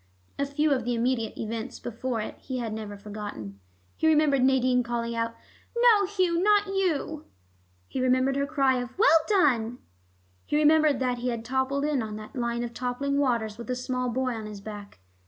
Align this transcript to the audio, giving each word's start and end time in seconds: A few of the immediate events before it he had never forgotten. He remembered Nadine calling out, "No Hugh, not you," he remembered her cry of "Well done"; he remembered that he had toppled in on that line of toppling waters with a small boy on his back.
A 0.39 0.47
few 0.47 0.71
of 0.73 0.83
the 0.83 0.95
immediate 0.95 1.37
events 1.37 1.79
before 1.79 2.21
it 2.21 2.35
he 2.39 2.57
had 2.57 2.73
never 2.73 2.97
forgotten. 2.97 3.59
He 3.95 4.07
remembered 4.07 4.41
Nadine 4.41 4.81
calling 4.81 5.13
out, 5.13 5.35
"No 5.77 6.07
Hugh, 6.07 6.41
not 6.41 6.65
you," 6.65 7.25
he 7.87 8.01
remembered 8.01 8.35
her 8.35 8.47
cry 8.47 8.77
of 8.79 8.97
"Well 8.97 9.19
done"; 9.27 9.77
he 10.43 10.55
remembered 10.57 10.99
that 11.01 11.19
he 11.19 11.27
had 11.29 11.45
toppled 11.45 11.85
in 11.85 12.01
on 12.01 12.15
that 12.15 12.35
line 12.35 12.63
of 12.63 12.73
toppling 12.73 13.19
waters 13.19 13.59
with 13.59 13.69
a 13.69 13.75
small 13.75 14.09
boy 14.09 14.31
on 14.33 14.47
his 14.47 14.59
back. 14.59 14.97